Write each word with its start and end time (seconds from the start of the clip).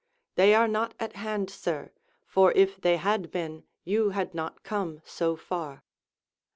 They 0.33 0.55
are 0.55 0.67
not 0.67 0.95
at 0.99 1.13
hand, 1.17 1.47
sir, 1.51 1.91
for 2.25 2.51
if 2.53 2.81
they 2.81 2.97
had 2.97 3.29
been, 3.29 3.65
you 3.83 4.09
had 4.09 4.33
not 4.33 4.63
come 4.63 4.99
so 5.05 5.35
far. 5.35 5.83